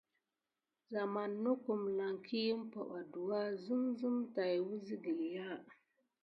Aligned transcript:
Waman 0.93 1.31
nokum 1.43 1.81
lan 1.97 2.13
ki 2.25 2.39
ump 2.55 2.73
ɗuà 3.13 3.39
sim 3.63 3.83
sime 3.97 4.21
ɗaou 4.35 4.61
wisi 4.67 4.95
gəlya. 5.03 5.45